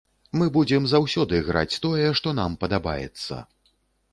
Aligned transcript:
Мы 0.41 0.45
будзем 0.55 0.87
заўсёды 0.93 1.41
граць 1.49 1.79
тое, 1.83 2.07
што 2.21 2.33
нам 2.41 2.57
падабаецца. 2.65 3.41